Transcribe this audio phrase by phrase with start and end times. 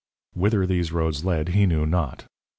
[0.41, 2.25] _Whither these roads led he knew not.